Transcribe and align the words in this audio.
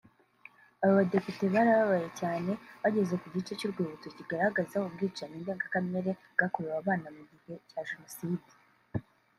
Abo 0.81 0.93
Badepite 0.99 1.45
babaye 1.55 2.07
cyane 2.19 2.51
bageze 2.81 3.13
ku 3.21 3.27
gice 3.35 3.51
cy’urwibutso 3.59 4.07
kigaragaza 4.17 4.85
ubwicanyi 4.87 5.35
ndengakamere 5.41 6.11
bwakorewe 6.33 6.75
abana 6.81 7.07
mu 7.15 7.23
gihe 7.31 7.53
cya 7.69 7.81
Jenoside 7.89 8.49